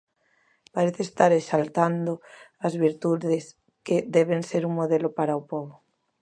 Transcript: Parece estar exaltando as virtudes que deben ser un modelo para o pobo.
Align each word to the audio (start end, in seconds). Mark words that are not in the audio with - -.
Parece 0.75 1.01
estar 1.05 1.31
exaltando 1.39 2.11
as 2.65 2.73
virtudes 2.85 3.43
que 3.85 3.97
deben 4.17 4.41
ser 4.49 4.61
un 4.69 4.73
modelo 4.79 5.09
para 5.17 5.39
o 5.39 5.45
pobo. 5.53 5.73